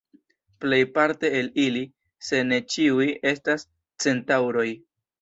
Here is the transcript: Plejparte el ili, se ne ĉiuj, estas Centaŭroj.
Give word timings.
Plejparte 0.63 1.31
el 1.41 1.51
ili, 1.65 1.85
se 2.31 2.41
ne 2.49 2.61
ĉiuj, 2.77 3.13
estas 3.37 3.71
Centaŭroj. 4.09 4.71